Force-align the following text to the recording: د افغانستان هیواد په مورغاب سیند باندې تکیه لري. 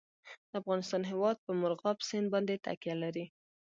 د 0.49 0.51
افغانستان 0.61 1.01
هیواد 1.11 1.37
په 1.45 1.51
مورغاب 1.59 1.97
سیند 2.07 2.27
باندې 2.33 2.61
تکیه 2.65 2.95
لري. 3.03 3.25